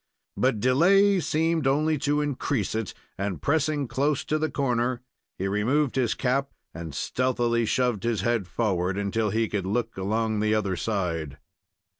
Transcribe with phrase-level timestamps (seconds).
[0.35, 5.03] But delay seemed only to increase it, and, pressing close to the corner,
[5.37, 10.39] he removed his cap and stealthily shoved his head forward until he could look along
[10.39, 11.37] the other side.